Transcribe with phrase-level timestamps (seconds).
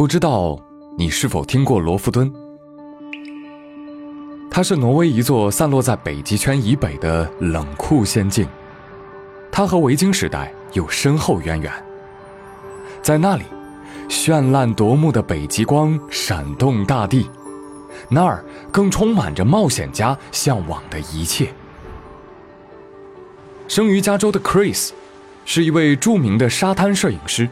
[0.00, 0.58] 不知道
[0.96, 2.32] 你是否听过罗弗敦？
[4.50, 8.48] 它是挪威一座散落在北极圈以北的冷酷仙境，
[9.52, 11.70] 它和维京时代有深厚渊源。
[13.02, 13.44] 在那里，
[14.08, 17.28] 绚烂夺目的北极光闪动大地，
[18.08, 18.42] 那儿
[18.72, 21.52] 更充满着冒险家向往的一切。
[23.68, 24.92] 生于加州的 Chris，
[25.44, 27.46] 是一位著名的沙滩摄影师。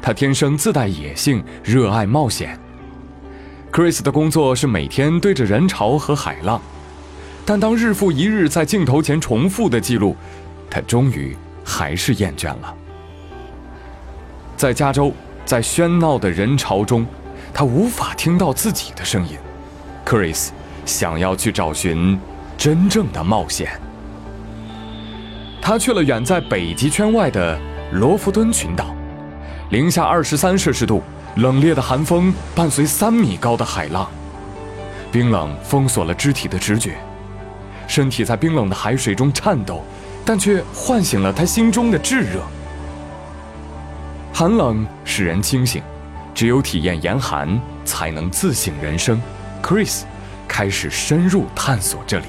[0.00, 2.58] 他天生自带野性，热爱冒险。
[3.72, 6.60] Chris 的工作是每天对着人潮和海浪，
[7.44, 10.16] 但当日复一日在镜头前重复的记录，
[10.70, 12.74] 他终于还是厌倦了。
[14.56, 15.12] 在加州，
[15.44, 17.06] 在喧闹的人潮中，
[17.52, 19.36] 他无法听到自己的声音。
[20.06, 20.48] Chris
[20.86, 22.18] 想要去找寻
[22.56, 23.78] 真正的冒险。
[25.60, 27.58] 他去了远在北极圈外的
[27.92, 28.95] 罗弗敦群岛。
[29.70, 31.02] 零下二十三摄氏度，
[31.36, 34.08] 冷冽的寒风伴随三米高的海浪，
[35.10, 36.94] 冰冷封锁了肢体的直觉，
[37.88, 39.82] 身体在冰冷的海水中颤抖，
[40.24, 42.40] 但却唤醒了他心中的炙热。
[44.32, 45.82] 寒冷使人清醒，
[46.32, 49.20] 只有体验严寒，才能自省人生。
[49.60, 50.02] Chris
[50.46, 52.26] 开始深入探索这里，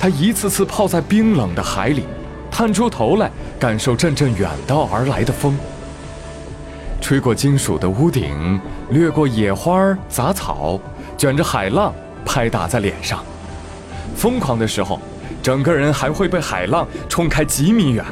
[0.00, 2.06] 他一次次泡在冰冷的海里。
[2.54, 3.30] 探出头来，
[3.62, 5.56] 感受阵阵远道而来的风，
[7.00, 8.60] 吹过金属的屋顶，
[8.90, 10.80] 掠过野花杂草，
[11.16, 13.24] 卷着海浪拍打在脸上。
[14.16, 14.98] 疯狂的时候，
[15.40, 18.04] 整个人还会被海浪冲开几米远。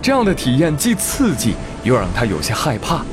[0.00, 3.04] 这样的体验既刺激，又让他有些害怕，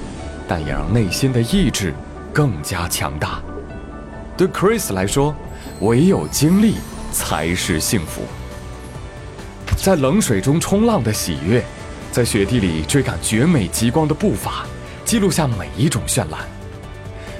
[0.47, 1.91] 但也让内心的意志
[2.31, 3.41] 更加强大。
[4.38, 5.33] 对 Chris 来说，
[5.80, 6.75] 唯有经历
[7.11, 8.22] 才是幸福。
[9.78, 11.64] 在冷水中冲浪的喜悦，
[12.11, 14.66] 在雪地里追赶绝美极光的步伐，
[15.06, 16.42] 记录下每一种绚烂。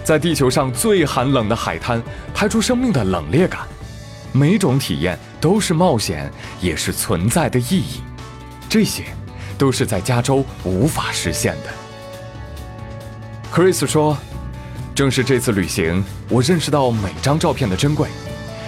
[0.02, 2.02] 在地球上最寒冷的海滩，
[2.34, 3.62] 拍出生命的冷冽感。
[4.32, 6.32] 每种体验都是冒险，
[6.62, 8.02] 也是存在的意义。
[8.70, 9.04] 这些，
[9.58, 11.74] 都是在加州无法实现的。
[13.52, 14.18] Chris 说
[14.96, 18.08] ：“正是这次旅行，我认识到每张照片的珍贵，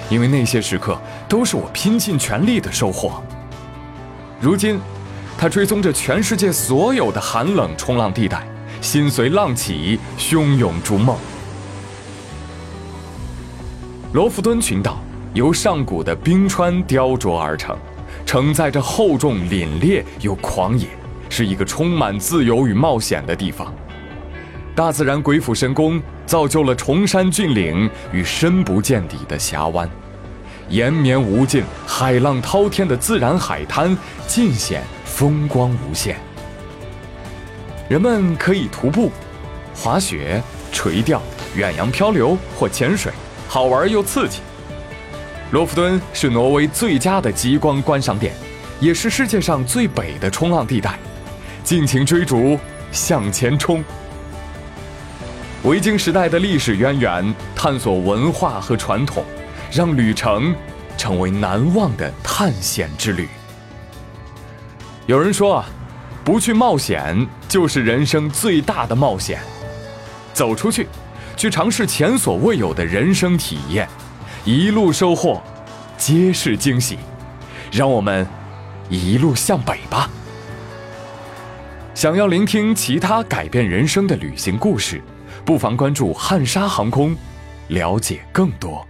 [0.09, 0.99] 因为那些时刻
[1.29, 3.23] 都是我拼尽全力的收获。”
[4.41, 4.79] 如今，
[5.37, 8.47] 他追踪着全世界所有的寒冷冲浪地带，
[8.79, 11.17] 心随浪起，汹涌逐梦。
[14.13, 14.99] 罗弗敦群岛
[15.33, 17.77] 由上古的冰川雕琢而成，
[18.25, 20.87] 承载着厚重、凛冽又狂野，
[21.29, 23.73] 是一个充满自由与冒险的地方。
[24.73, 29.89] 大自然鬼斧神工，造就了崇山峻岭与深不见底的峡湾。
[30.69, 33.97] 延绵无尽、海浪滔天的自然海滩，
[34.27, 36.15] 尽显风光无限。
[37.87, 39.11] 人们可以徒步、
[39.75, 40.41] 滑雪、
[40.71, 41.21] 垂钓、
[41.55, 43.11] 远洋漂流或潜水，
[43.47, 44.39] 好玩又刺激。
[45.51, 48.33] 罗弗敦是挪威最佳的极光观赏点，
[48.79, 50.99] 也是世界上最北的冲浪地带。
[51.63, 52.59] 尽情追逐，
[52.91, 53.83] 向前冲！
[55.63, 59.25] 维京时代的历史渊源，探索文化和传统。
[59.71, 60.55] 让旅程
[60.97, 63.27] 成为难忘的探险之旅。
[65.05, 65.63] 有人说，
[66.23, 69.39] 不去冒险就是人生最大的冒险。
[70.33, 70.87] 走出去，
[71.35, 73.87] 去尝试前所未有的人生体验，
[74.45, 75.41] 一路收获，
[75.97, 76.97] 皆是惊喜。
[77.71, 78.25] 让我们
[78.89, 80.09] 一路向北吧。
[81.93, 85.01] 想要聆听其他改变人生的旅行故事，
[85.45, 87.15] 不妨关注汉莎航空，
[87.67, 88.88] 了解更多。